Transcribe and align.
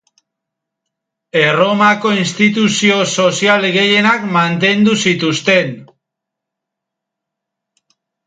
Erromako 1.41 2.13
instituzio 2.21 2.95
sozial 3.11 3.67
gehienak 3.77 4.25
mantendu 4.37 4.97
zituzten. 5.05 5.71